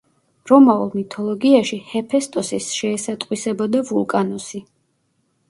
[0.51, 4.65] რომაულ მითოლოგიაში ჰეფესტოსის შეესატყვისებოდა ვულკანუსი.